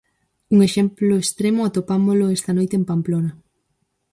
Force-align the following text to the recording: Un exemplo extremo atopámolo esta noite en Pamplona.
Un 0.53 0.59
exemplo 0.67 1.13
extremo 1.23 1.61
atopámolo 1.63 2.25
esta 2.37 2.51
noite 2.57 2.73
en 2.79 2.87
Pamplona. 2.89 3.31